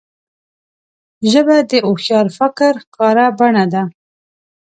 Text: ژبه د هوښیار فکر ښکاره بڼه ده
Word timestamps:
ژبه 1.31 1.57
د 1.69 1.71
هوښیار 1.87 2.27
فکر 2.37 2.73
ښکاره 2.83 3.25
بڼه 3.37 3.65
ده 3.73 3.83